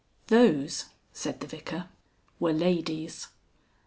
[0.29, 0.33] XI.
[0.35, 1.87] "Those," said the Vicar,
[2.39, 3.27] "were ladies."